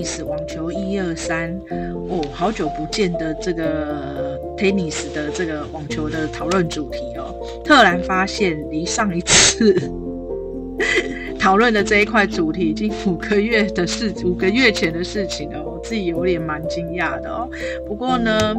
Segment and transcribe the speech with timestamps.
[0.00, 1.54] Tennis 网球一二三
[2.08, 9.76] 哦，好久不见的这个 Tennis 的这个网球的讨论主题哦，突然发现离上一次
[11.38, 17.46] 讨论的这一块主题已经五个月的事，五个月前的事情了，我自己有点蛮惊讶的哦。
[17.86, 18.54] 不过呢，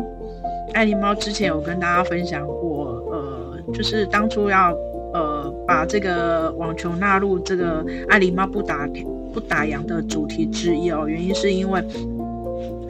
[0.74, 4.78] 爱狸猫之前有跟大家分享过，呃，就是当初要
[5.14, 8.88] 呃把这个网球纳入这个爱狸猫不打
[9.34, 11.84] 不打烊的主题之一哦，原因是因为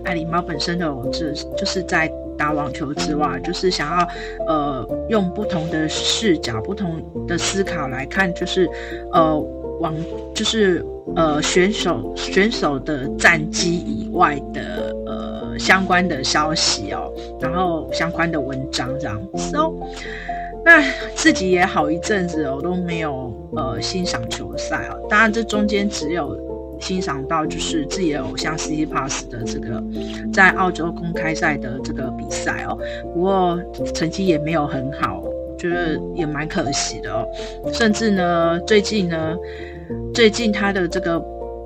[0.04, 4.08] 爱狸猫本身的这就是在打网球之外，就是想要
[4.48, 8.68] 呃用不同的视角、不同的思考来看，就是
[9.12, 9.38] 呃
[9.80, 9.94] 网
[10.34, 10.84] 就是
[11.16, 19.72] 呃选手选手的战绩以外的呃相关的消息哦，然后相关的文章这样子哦。
[20.63, 20.79] 那
[21.15, 26.37] 自己也好一阵子我都没有呃欣赏球赛哦，当然这中间只有
[26.79, 29.84] 欣赏到就是自己的偶像 C C Pass 的这个
[30.32, 32.77] 在澳洲公开赛的这个比赛哦，
[33.13, 33.59] 不过
[33.93, 35.23] 成绩也没有很好，
[35.57, 37.27] 觉得也蛮可惜的哦。
[37.73, 39.35] 甚至呢，最近呢，
[40.13, 41.20] 最近他的这个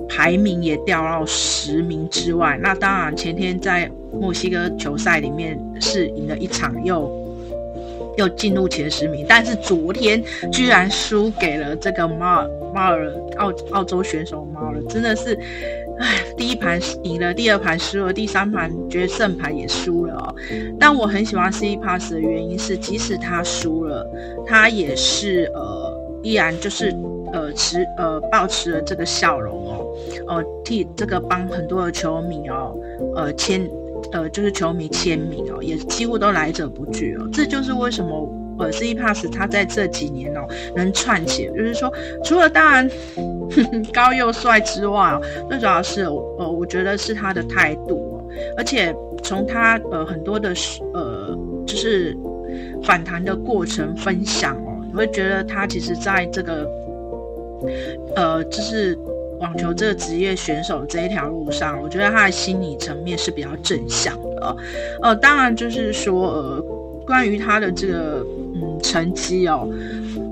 [0.08, 2.58] 排名也掉到十名之外。
[2.62, 7.25] 那当然前天在墨西哥球赛里面是赢了一场又。
[8.18, 15.38] 又进入前十名，但是昨天居然输给了这个猫尔猫尔澳澳洲选手猫尔，真的是，
[16.00, 20.36] 唉，第一盘赢了，第二盘输了，第三盘决胜盘也输了哦。
[20.80, 24.08] 但我很喜欢 C Pass 的原因是，即使他输了，
[24.46, 26.94] 他也是呃依然就是
[27.34, 29.86] 呃持呃保持了这个笑容哦，
[30.28, 32.76] 呃替这个帮很多的球迷哦
[33.16, 33.70] 呃签。
[34.12, 37.28] 呃，就是球迷签名哦，也几乎都来者不拒哦。
[37.34, 41.92] 这就是为什么呃，Tsitsipas 他在这几年哦能串起，就是说
[42.24, 43.22] 除了当然呵
[43.64, 48.24] 呵高又帅之外哦，最主要是呃，我觉得是他的态度哦，
[48.58, 50.54] 而且从他呃很多的
[50.94, 52.16] 呃就是
[52.84, 56.70] 反弹的过程分享哦，你会觉得他其实在这个
[58.16, 58.98] 呃就是。
[59.46, 64.58] 网球这个职业选手这一条路上，我觉得他的心理层面是比较正向的。
[65.04, 66.62] 呃，当然就是说，呃，
[67.06, 69.70] 关于他的这个嗯成绩哦，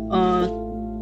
[0.09, 0.49] 呃，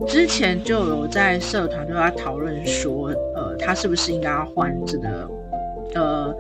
[0.06, 5.32] 之前就有在社团就在讨论说，呃，他是不是应该要换这个
[5.96, 6.36] 呃。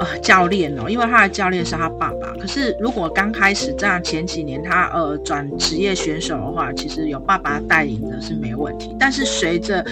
[0.00, 2.32] 呃，教练哦，因为他的教练是他爸爸。
[2.40, 8.94] 可是如果刚开始这样前几年他呃转职业选手的话，其实有爸爸带领的是没问题。
[8.98, 9.84] 但是随着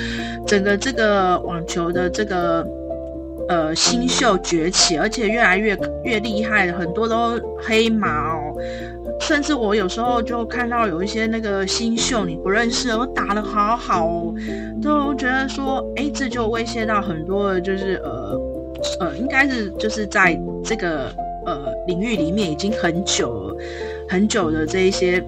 [0.44, 2.66] 整个这个网球的这个
[3.48, 8.52] 呃新秀崛起，而且越来越越厉害，很多都黑马哦。
[9.20, 14.34] 甚至我有时候就看到有一些那个新秀你不认识，我打得好好哦，
[14.82, 18.51] 都觉得说，哎，这就威胁到很多的，就是呃。
[19.00, 21.12] 呃，应该是就是在这个
[21.47, 23.56] 呃领域里面已经很久
[24.09, 25.22] 很久的这一些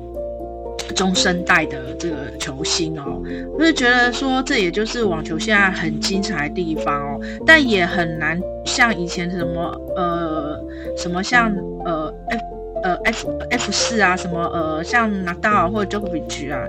[0.94, 3.22] 中生代的这个球星哦，
[3.56, 10.60] 我就觉得说这也就是网球现在很精彩的地方哦，但也很难像以前什么呃
[10.96, 11.54] 什么像
[11.84, 12.42] 呃 F
[12.82, 16.66] 呃 F F 四啊什么呃像纳达尔或者 Djokovic 啊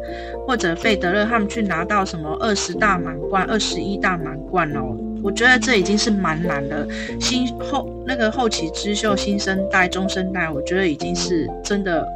[0.47, 4.95] 或者费德勒他们去拿到什么二十大满贯、二十一大满贯哦。
[5.25, 6.87] 我觉得这已经是蛮难的，
[7.19, 12.07] 新后那个后起之秀、新生代、中生代，我觉得已经是真的，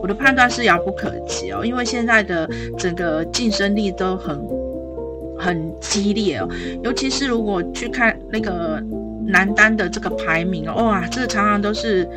[0.00, 1.64] 我的判断是遥不可及哦。
[1.64, 2.48] 因为现在的
[2.78, 4.40] 整个竞争力都很
[5.36, 6.48] 很激烈哦，
[6.84, 8.80] 尤其是如果去看那个
[9.26, 12.08] 男单的这个排名，哇，这常常都是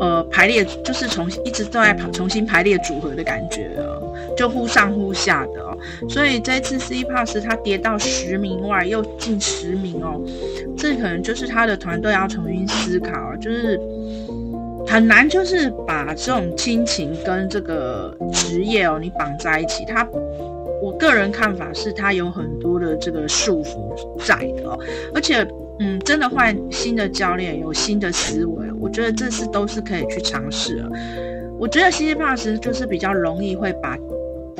[0.00, 4.12] 呃排列，就是重一直都在重新排列组合的感觉哦。
[4.36, 5.69] 就忽上忽下的，
[6.08, 10.20] 所以这次 C Pass 他跌到十名外，又进十名哦，
[10.76, 13.80] 这可能就是他的团队要重新思考，就是
[14.86, 19.84] 很难，就是把这种亲情跟这个职业哦，你绑在一起。
[19.84, 20.06] 他，
[20.82, 23.94] 我个人看法是，他有很多的这个束缚
[24.24, 24.78] 在的哦，
[25.14, 25.46] 而且，
[25.78, 30.90] 嗯，真的换新的教练，有新的思维，我觉得这是都是可以去尝试的。
[31.58, 33.98] 我觉得 C Pass 就是比较容易会把。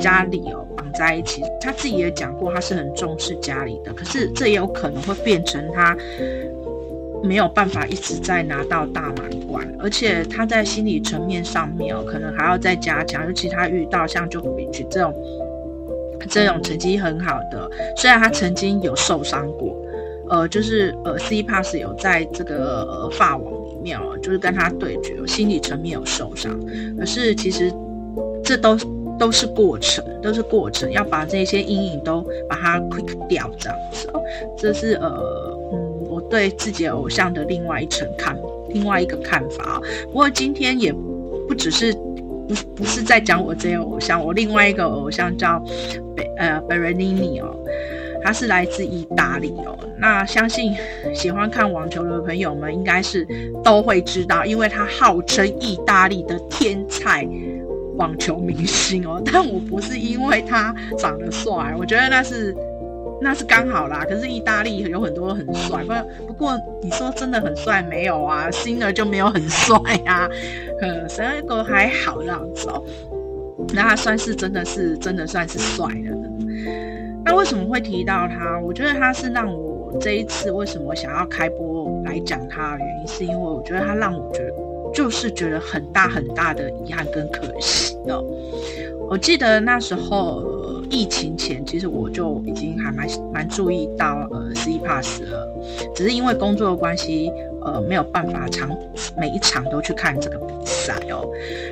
[0.01, 3.93] 家里哦绑在一起，他自己也讲过，他是很重视家里的。
[3.93, 5.95] 可是这也有可能会变成他
[7.23, 13.25] 没有办法一直在拿到大满贯，而且他在心理层面上面哦，可能还要再加强。
[13.25, 15.13] 尤其他遇到像 Djokovic 这种
[16.27, 19.75] 这种成绩很好的，虽然他曾经有受伤过，
[20.29, 26.59] 呃，就是呃 Tsitsipas 有在这个呃法网里面哦，就是跟他对决，心理层面有受伤。
[26.97, 27.71] 可是其实
[28.43, 28.75] 这都。
[29.21, 34.11] 都是过程，都是过程，要把这些阴影都把它 quick 掉，这样子。
[34.57, 38.35] 这是呃，嗯，我对自己偶像的另外一层看，
[38.69, 39.79] 另外一个看法。
[40.05, 40.91] 不过今天也
[41.47, 45.63] 不只是不不是在讲我这个偶像，我另外一个偶像叫
[46.37, 47.55] 呃 Berini 哦，
[48.23, 49.77] 他是来自意大利哦。
[49.99, 50.73] 那相信
[51.13, 53.27] 喜欢看网球的朋友们应该是
[53.63, 57.23] 都会知道，因为他号称意大利的天才
[57.97, 59.21] 网球明星哦。
[59.31, 62.55] 但我不是因为他长得帅，我觉得那是。
[63.23, 68.49] 那是刚好啦，可是意大利有很多很帅，不不过你说真的很帅没有啊？
[68.49, 69.77] 辛纳就没有很帅
[70.07, 70.27] 啊，
[70.81, 72.83] 呃，塞尔格还好这样子哦。
[73.75, 76.17] 那他算是真的是真的算是帅的。
[77.23, 78.59] 那为什么会提到他？
[78.59, 84.51] 我觉得他是让我这一次为什么想要开播来讲他的原因，是因为我觉得他让我觉得
[84.93, 88.23] 就是觉得很大很大的遗憾跟可惜哦。
[89.09, 90.59] 我记得那时候。
[90.93, 95.47] 疫情前，其实我就已经还蛮蛮注意到呃 Tsitsipas 了，
[95.95, 98.69] 只是因为工作的关系，呃没有办法场
[99.17, 101.25] 每一场都去看这个比赛哦。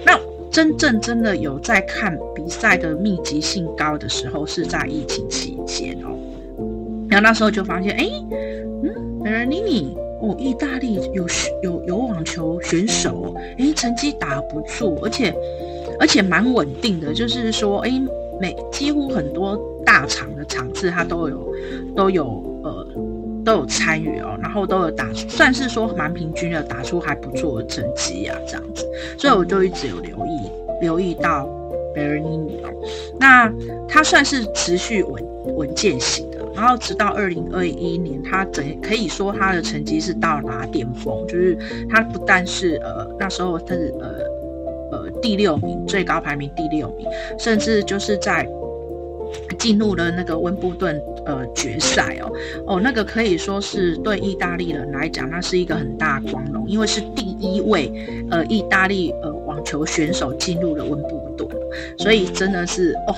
[0.06, 0.18] 那
[0.50, 6.16] 真正真的有在看比赛的密集性高的时候，是在疫情期间哦。
[7.10, 8.10] 然后那时候就发现，哎，
[8.84, 11.26] 嗯，Berrettini 哦，意大利有
[11.62, 15.34] 有有网球选手，哎，成绩打不错，而且
[16.00, 17.92] 而且蛮稳定的，就是说，哎。
[18.42, 21.54] 每几乎很多大场的场次，他都有
[21.94, 22.88] 都有呃
[23.44, 28.88] 都有参与哦，然后都有打，算是说蛮平均的，打出还不错的成绩啊，这样子，
[29.18, 30.50] 所以我就一直有留意
[30.80, 31.50] 留意到
[31.94, 32.70] 贝尔尼尼哦，
[33.20, 33.52] 那
[33.90, 35.22] 他算是持续稳
[35.58, 36.26] 稳健型，
[36.60, 41.58] 然后直到二零二一年，他整可以说他的成绩是到达巅峰，就是
[41.90, 44.40] 他不但是呃那时候他是呃。
[44.92, 47.06] 呃，第六名，最高排名第六名，
[47.38, 48.44] 甚至就是在
[49.60, 52.32] 进入了那个温布顿呃决赛哦
[52.66, 57.94] 哦，那个可以说是对意大利人来讲，那是一个很大光荣，因为是第一位
[58.32, 61.48] 呃意大利呃网球选手进入了温布顿，
[62.00, 63.16] 所以真的是哦，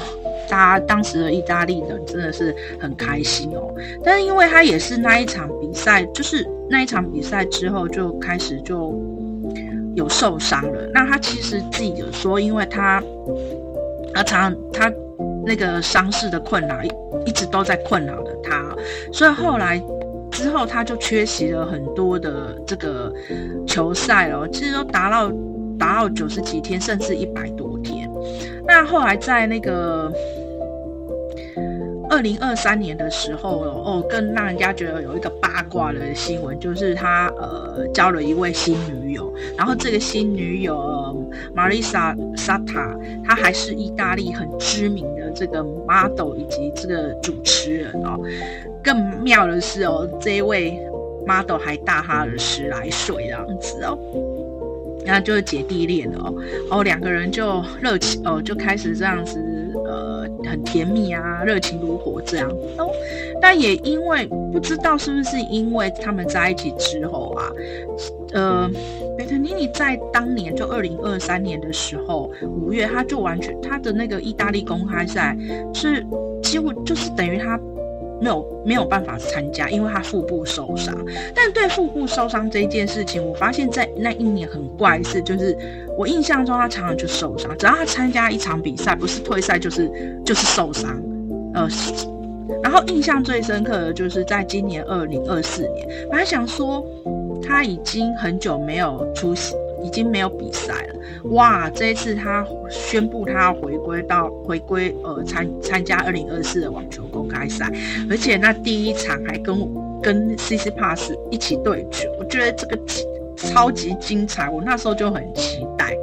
[0.51, 3.73] 大家当时的意大利人真的是很开心哦。
[4.03, 8.99] 但是因为他也是那一场比赛，就是那一场比赛之后就开始就。
[9.93, 13.03] 有受伤了，那他其实自己有说，因为他，
[14.13, 14.89] 他常他
[15.45, 16.81] 那个伤势的困扰
[17.25, 18.73] 一直都在困扰着他，
[19.11, 19.83] 所以后来
[20.31, 23.13] 之后他就缺席了很多的这个
[23.67, 25.29] 球赛哦，其实都达到
[25.77, 28.09] 达到九十几天，甚至一百多天。
[28.65, 30.09] 那后来在那个。
[32.11, 41.25] 二零二三年的时候哦，更让人家觉得有一个八卦的新闻，就是他呃交了一位新女友，然后这个新女友
[41.55, 48.19] Marisa Sata，她还是意大利很知名的这个 model 以及这个主持人哦。
[48.83, 50.77] 更妙的是哦，这一位
[51.25, 53.97] model 还大他了十来岁这样子哦，
[55.05, 56.35] 那就是姐弟恋哦，
[56.71, 59.41] 哦两个人就热情哦，就开始这样子。
[60.45, 62.91] 很甜蜜啊，热情如火这样哦。
[63.41, 67.51] 但也因为不知道是不是因为他们在一起之后啊，
[68.33, 68.69] 呃，
[69.17, 75.35] 贝特尼尼在当年就二零二三年的时候五月，他就完全他的那个意大利公开赛
[75.73, 76.05] 是
[76.41, 77.59] 几乎就是等于他。
[78.21, 80.95] 没有没有办法参加，因为他腹部受伤。
[81.35, 85.57] 但对腹部受伤这一件事情，我发现在那一年很怪事，就是
[85.97, 89.91] 我印象中他常常就受伤，只要他参加一场比赛，不是退赛就是
[90.23, 91.01] 就是受伤。
[91.55, 91.67] 呃，
[92.63, 96.85] 然后印象最深刻的就是在今年二零二四年，本来想说
[97.41, 99.55] 他已经很久没有出席。
[99.83, 100.95] 已经没有比赛了，
[101.31, 101.69] 哇！
[101.69, 107.71] 这一次他宣布他回归到回归呃参参加二零二四的网球公开赛，
[108.09, 109.57] 而且那第一场还跟
[110.01, 112.79] 跟 C C Pass 一起对决，我觉得这个
[113.35, 115.95] 超级精彩，我那时候就很期待。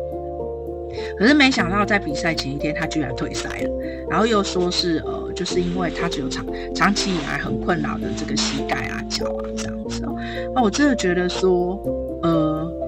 [1.17, 3.71] 可是没想到在比赛前一天他居然退赛了，
[4.09, 6.45] 然后又说是呃就是因为他只有长
[6.75, 10.15] 长期以来很困扰的这个膝盖啊脚啊这样子哦，
[10.55, 11.81] 那我真的觉得说。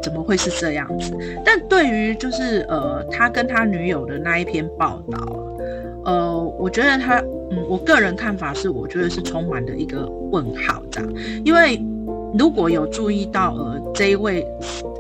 [0.02, 1.12] 怎么会是这样子？
[1.44, 5.18] 但对于就是呃，他跟他女友的那一篇报道，
[6.04, 7.18] 呃，我觉得他，
[7.50, 11.12] 嗯，我个人看法是，我觉得是充满的一个问号这样。
[11.44, 11.80] 因为
[12.38, 14.46] 如果有注意到呃这一位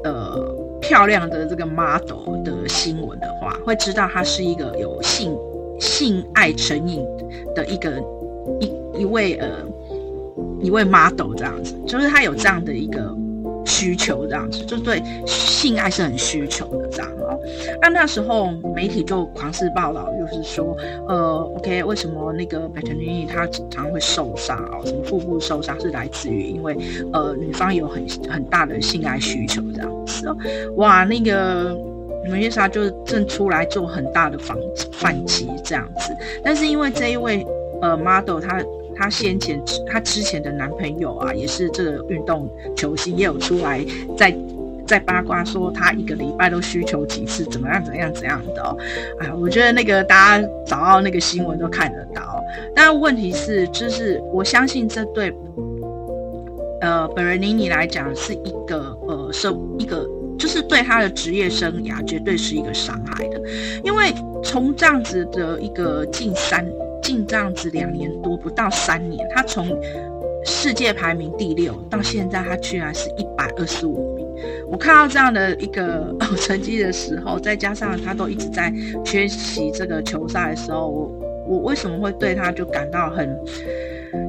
[0.04, 5.36] 呃漂亮的这个 model 的新闻的话，会知道他是一个有性
[5.78, 7.02] 性爱成瘾
[7.54, 8.02] 的一个
[8.60, 9.48] 一一位呃
[10.60, 13.16] 一位 model 这样子，就是他有这样的一个。
[13.70, 17.38] 需求这样子，就对性爱是很需求的这样哦。
[17.80, 20.76] 那那时候媒体就狂肆报道，就是说，
[21.08, 24.82] 呃，OK，为什么那个 Bertolini 他常常会受伤哦？
[24.84, 26.76] 什么腹部受伤是来自于因为
[27.12, 30.36] 呃女方有很很大的性爱需求这样子哦。
[30.76, 31.74] 哇，那个
[32.30, 34.56] 梅丽莎就正出来做很大的反
[34.92, 37.46] 反击这样子，但是因为这一位
[37.80, 38.60] 呃 model 他。
[39.00, 43.82] 她先前，她之前的男朋友啊，也是这个运动球星，也有出来
[44.18, 44.36] 在
[44.86, 48.76] 在八卦说他一个礼拜都需求几次，怎么样怎么样怎样的哦。
[49.20, 52.44] 哎，我觉得那个大家找到那个新闻都看得到。
[52.74, 55.32] 但问题是，就是我相信这对
[56.82, 60.06] 呃本人妮妮来讲是一个呃是一个，
[60.38, 63.40] 就是对他的职业生涯绝对是一个伤害的，
[63.82, 64.12] 因为
[64.44, 66.66] 从这样子的一个近三。
[67.02, 69.66] 近这样子两年多，不到三年，他从
[70.44, 74.26] 世界排名第六到现在，他居然是一百二十五名。
[74.70, 78.72] 我看到这样的一个 成绩的时候，再加上他都一直在
[79.04, 81.12] 缺席这个球赛的时候，我
[81.46, 83.38] 我为什么会对他就感到很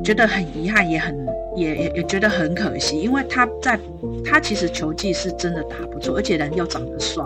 [0.04, 1.16] 觉得很遗憾，也很
[1.56, 3.80] 也也也觉得很可惜，因为他在
[4.26, 7.24] 他其实球技是真的打不错，而且人又长得帅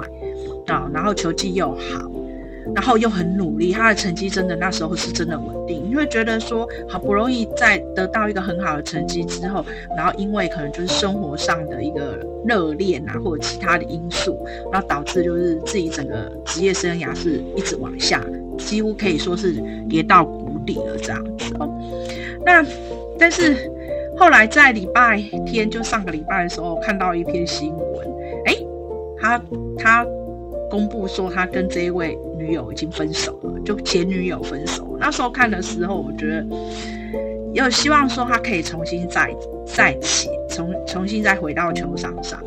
[0.67, 2.11] 啊，然后球技又好。
[2.73, 5.83] 然后又很努力，他的成绩真的那时候是真的稳定。
[5.87, 9.63] 你会觉得说，好不容易在得到一个很好的成绩之后，
[9.95, 18.23] 然后因为可能就是生活上的一个热恋啊，或者其他的因素，然后导致就是自己整个职业生涯是一直往下，
[18.57, 19.53] 几乎可以说是
[19.87, 21.69] 跌到谷底了这样子哦。
[22.45, 22.65] 那
[23.19, 23.71] 但是
[24.17, 28.07] 后来在礼拜天，就上个礼拜的时候，看到一篇新闻，
[28.45, 28.65] 诶，
[29.21, 29.39] 他
[29.77, 30.05] 他。
[30.75, 34.97] 公布说他跟这一位女友已经分手了，就前女友分手。
[34.99, 36.45] 那时候看的时候，我觉得
[37.53, 39.33] 有希望说他可以重新再
[39.65, 42.43] 再起，重重新再回到球场上。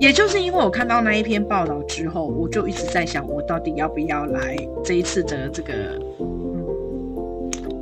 [0.00, 5.72] 也就是因为我看到那一篇报道之后，我就一直在想，我到底要不要来这一次的这个。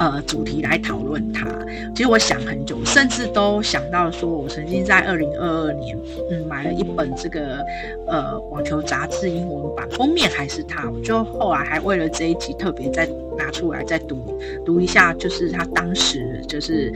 [0.02, 1.46] 呃，主题来讨论它。
[1.94, 5.96] 其实我想很久，甚至都想到说，我曾经在二零二二年，
[6.28, 7.64] 嗯，买了一本这个
[8.08, 10.90] 呃网球杂志英文版，封面还是他。
[10.90, 16.92] 我就后来还为了这一集特别再拿出来再读读一下，就是他当时就是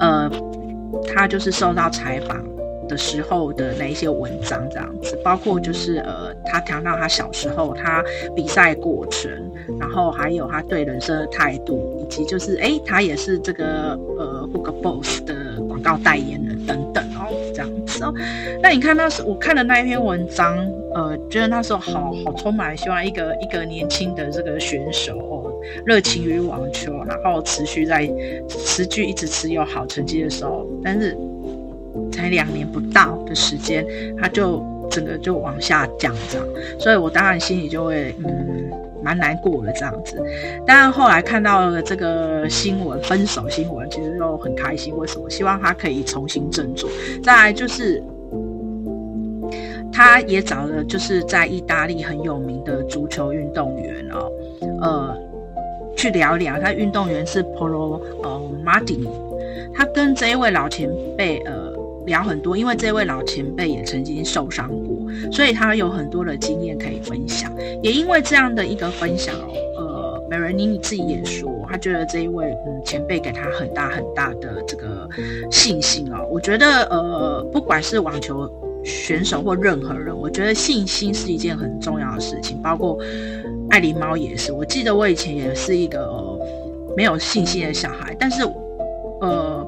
[0.00, 0.28] 呃，
[1.06, 2.44] 他就是受到采访
[2.90, 8.04] 的时候的那一些文章这样子，包括就是呃，他谈到他小时候他
[8.34, 9.30] 比赛过程，
[9.78, 11.96] 然后还有他对人生的态度。
[12.00, 15.34] 以及就是哎，他也是这个呃，Hugo Boss 的
[15.68, 18.12] 广告代言人等等哦，这样子哦。
[18.60, 20.58] 那你看那时我看的那一篇文章，
[20.92, 25.52] 呃，觉得那时候好好充满希望，一个一个年轻的这个选手哦，
[25.86, 28.10] 热情于网球，然后持续在
[28.48, 31.16] 持续一直持有好成绩的时候，但是
[32.20, 33.86] 才两年不到的时间，
[34.20, 36.46] 他就整个就往下降这样，
[36.78, 38.70] 所以我当然心里就会嗯。
[39.02, 40.22] 蛮难过的这样子，
[40.66, 44.94] 但后来看到了这个新闻，分手新闻，其实又很开心。
[44.94, 45.30] 为什么？
[45.30, 46.86] 希望他可以重新振作。
[47.22, 48.04] 再来就是，
[49.90, 54.30] 他也找了就是在意大利很有名的足球运动员哦，
[54.82, 55.16] 呃，
[55.96, 56.60] 去聊聊。
[56.60, 59.08] 他运动员是 Polo 呃 Maldini，
[59.72, 61.69] 他跟这一位老前辈呃。
[62.06, 64.96] 聊很多，因为这位老前辈也曾经受伤过，
[65.30, 67.52] 所以他有很多的经验可以分享。
[67.82, 69.34] 也因为这样的一个分享，
[69.76, 75.08] 呃，美人妮你自己也说，他觉得这一位嗯前辈给他很大很大的这个
[75.50, 76.26] 信心哦。
[76.30, 78.50] 我觉得呃，不管是网球
[78.84, 82.60] 选手或任何人，我觉得信心是一件很重要的事情。
[82.62, 82.98] 包括
[83.68, 86.38] 爱狸猫也是，我记得我以前也是一个、呃、
[86.96, 88.42] 没有信心的小孩，但是
[89.20, 89.59] 呃。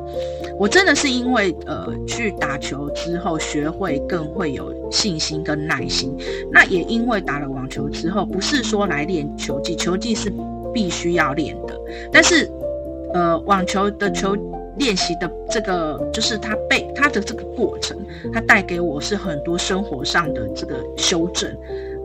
[0.58, 6.16] 我真的是因为呃去打球之后学会更会有信心跟耐心，
[6.50, 10.32] 那也因为打了网球之后，不是说来练球技，球技是
[10.72, 11.78] 必须要练的，
[12.12, 12.50] 但是
[13.12, 14.36] 呃网球的球
[14.76, 17.96] 练习的这个就是它被它的这个过程，
[18.32, 21.50] 它带给我是很多生活上的这个修正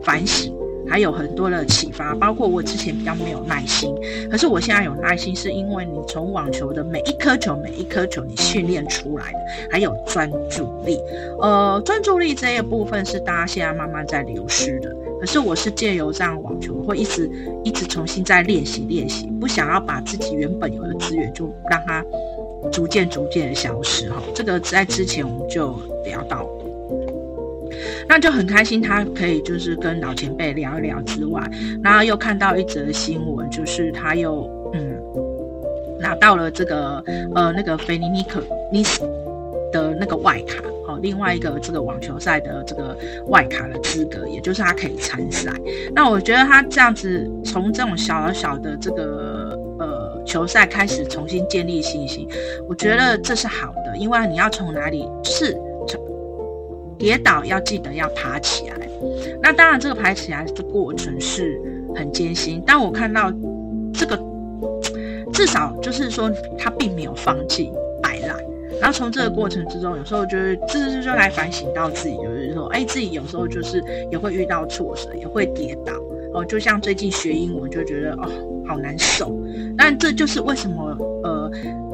[0.02, 0.57] 反省。
[0.88, 3.94] 还有很多的启发，包括我之前比较没有耐心，
[4.30, 9.38] 可是我现在有耐心，是因为你从网球的每一颗球、每一颗球你训练出来的，
[9.70, 10.98] 还有专注力。
[11.40, 17.30] 呃，专注力这一部分是大家现在慢慢在流失的，可是我是借由这样网球，会一直
[17.64, 22.04] 一直重新再练习练习，不想要把自己原本有的资源就让它
[22.72, 24.22] 逐渐逐渐的消失哈。
[24.34, 26.48] 这个在之前我们就聊到。
[28.08, 31.42] 那就很开心，他可以就是跟老前辈聊一聊之外，
[31.82, 34.96] 然后又看到一则新闻，就是他又嗯
[36.00, 39.00] 拿到了这个呃那个菲尼尼克尼斯
[39.72, 42.96] 的那个外卡哦另外一个这个网球赛的这个
[43.26, 45.52] 外卡的资格，也就是他可以参赛。
[45.94, 52.26] 那我觉得他这样子从这种小小的这个呃球赛开始重新建立信心，
[52.68, 55.54] 我觉得这是好的，因为你要从哪里是
[56.98, 58.76] 跌倒要记得要爬起来。
[59.40, 61.60] 那当然这个爬起来的过程是
[61.94, 63.32] 很艰辛，但我看到
[63.94, 64.18] 这个。
[65.30, 66.28] 至少就是说，
[66.58, 67.70] 他并没有放弃
[68.02, 68.34] 摆烂。
[68.80, 75.92] 然后从这个过程之中，有时候就是这这就来反省到自己，就是说，哎，自己有时候就是也会遇到挫折，也会跌倒。
[76.32, 78.28] 哦，就像最近学英文，就觉得哦，
[78.66, 79.38] 好难受。
[79.76, 81.52] 但这就是为什么，呃，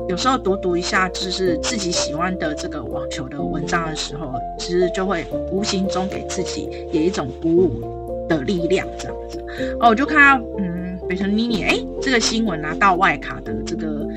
[0.09, 9.45] 有时候读读一下就是自己喜欢的这个网球的文章的时候，其实就会无形中给自己也一种鼓舞的力量，这样子。
[9.81, 10.85] 哦，我就看到，嗯。
[11.07, 14.09] 北城妮妮，哎，这个新闻拿到外卡的这个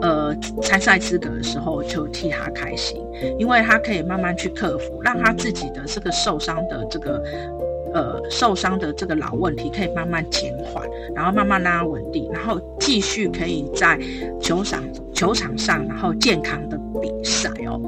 [0.00, 3.00] 呃参赛资格的时候，就替他开心，
[3.38, 7.22] 因为他可以慢慢去克服，让他自己的这个受伤的这个
[7.94, 10.84] 呃受伤的这个老问题可以慢慢减缓，
[11.14, 13.96] 然后慢慢让他稳定，然后继续可以在
[14.40, 14.82] 球场
[15.14, 17.80] 球场上，然后健康的比赛哦。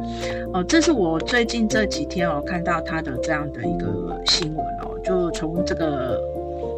[0.52, 6.18] 哦、这是我最近这几天哦看到他的这样的一个新闻哦，就从这个。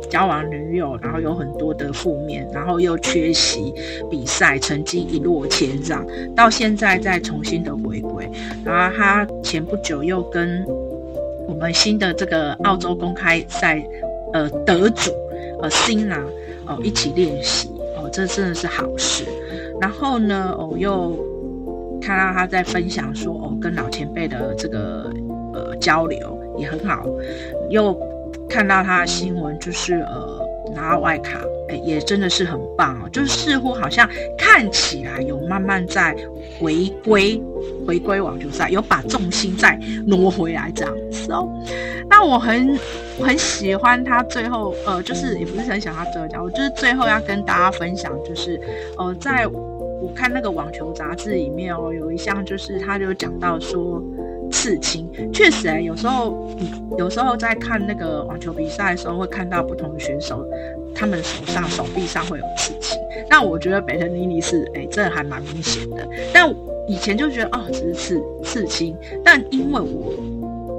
[0.08, 3.74] 交往女友，然后有很多的负面，然后又缺席
[4.08, 6.06] 比赛，成绩一落千丈，
[6.36, 8.30] 到现在再重新的回归。
[8.64, 10.64] 然后他前不久又跟
[11.48, 13.84] 我们新的这个澳洲公开赛
[14.32, 15.10] 呃得主
[15.60, 16.22] 呃辛娜
[16.66, 17.68] 哦一起练习
[18.10, 19.24] 这真的是好事。
[19.80, 21.16] 然后呢，我又
[22.00, 25.10] 看到他在分享说哦跟老前辈的这个
[25.54, 27.06] 呃交流也很好，
[27.70, 27.96] 又。
[28.48, 33.08] 看到他的新闻，就是呃拿到外卡，哎，也真的是很棒哦。
[33.10, 36.16] 就是似乎好像看起来有慢慢在
[36.58, 37.40] 回归
[37.86, 41.48] 回归网球赛，有把重心再挪回来这样子哦。
[42.08, 42.78] 那我很
[43.20, 48.60] 很喜欢他最后呃，就是也不是很想他最后讲，我就是最后要跟大家分享，就是
[48.96, 54.02] 呃，在我看那个网球杂志里面哦，有一项就是他就讲到说。
[54.50, 56.48] 刺青确实哎、有时候
[56.98, 60.46] 有时候在看那个网球比赛的时候，会看到不同的选手，
[60.94, 62.98] 他们手上、手臂上会有刺青。
[63.28, 66.08] 那我觉得贝特妮妮是哎、欸，真的还蛮明显的。
[66.32, 66.52] 但
[66.88, 68.96] 以前就觉得哦，只是刺刺青。
[69.24, 70.12] 但因为我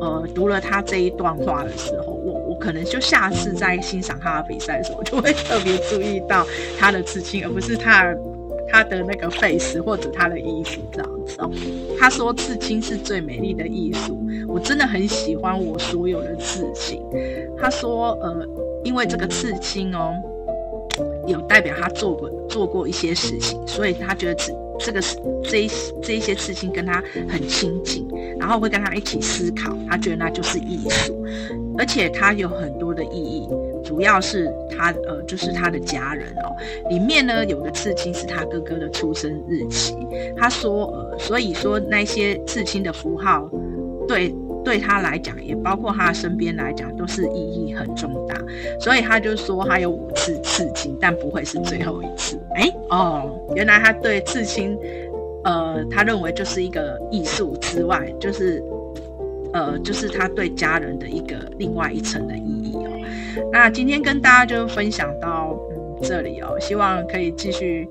[0.02, 6.46] 呃读了他这一段话的时候，我我可能就下次在欣赏他的比赛的时候，我就会特别注意到
[6.80, 8.16] 他的刺青，而不是他。
[8.70, 11.50] 他的那个 face 或者他的衣服这样哦，
[12.00, 17.02] 他说刺青是最美丽的艺术，我真的很喜欢我所有的刺青。
[17.58, 18.47] 他说，呃，
[18.84, 20.13] 因为这个刺青哦，
[21.28, 28.08] 有代表他做过做过一些事情，所以他觉得刺这个是这一这一些刺青跟他很亲近，
[28.40, 31.26] 然后会跟他一起思考，他觉得那就是艺术，
[31.78, 33.48] 而且他有很多的意义。
[33.84, 36.56] 主要是他呃，就是他的家人哦。
[36.90, 39.96] 里面呢有个刺青是他哥哥的出生日期。
[40.36, 43.50] 他说呃，所以说那些刺青的符号
[44.06, 48.36] 对对他来讲，也包括他身边来讲，都是意义很重大。
[48.80, 52.39] 所以他就说他有五次刺青，但不会是最后一次。
[52.56, 54.78] 哎哦，原来他对刺青
[55.43, 58.62] 呃，他认为就是一个艺术之外，就是
[59.54, 62.89] 呃，就是他对家人的一个另外一层的意义哦。
[63.52, 67.88] 那今天跟大家就分享到嗯这里哦，希望可以继续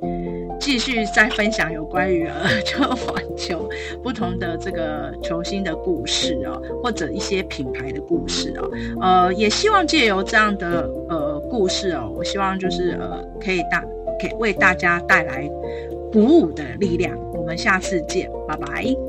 [0.59, 3.69] 继续再分享有关于呃 就网球
[4.03, 13.85] 不同的这个球星的故事哦，或者一些品牌的故事哦，呃，也希望借由这样的呃故事哦，我希望就是呃可以大
[14.19, 15.49] 给为大家带来
[16.12, 17.16] 鼓舞的力量。
[17.33, 19.06] 我们下次见，拜拜。